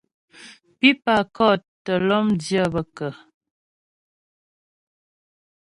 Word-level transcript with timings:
Pípà 0.79 1.15
kɔ̂t 1.35 1.61
tə́ 1.83 1.97
lɔ́mdyə́ 2.07 2.65
bə 2.73 2.81
kə́? 2.97 3.11